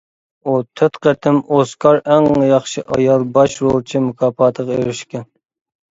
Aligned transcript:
ئۇ 0.45 0.53
تۆت 0.79 0.95
قېتىم 1.07 1.35
ئوسكار 1.57 2.01
ئەڭ 2.13 2.27
ياخشى 2.47 2.85
ئايال 2.95 3.29
باش 3.39 3.59
رولچى 3.67 4.03
مۇكاپاتىغا 4.07 4.79
ئېرىشكەن. 4.79 5.29